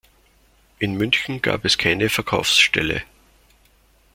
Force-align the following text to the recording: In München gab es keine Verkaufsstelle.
In 0.79 0.95
München 0.97 1.43
gab 1.43 1.63
es 1.63 1.77
keine 1.77 2.09
Verkaufsstelle. 2.09 3.03